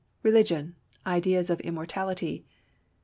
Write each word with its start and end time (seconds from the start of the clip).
Religion; 0.23 0.75
ideas 1.05 1.51
of 1.51 1.59
immortality. 1.59 2.43